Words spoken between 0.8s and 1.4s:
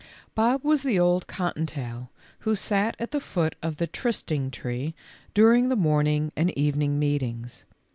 the old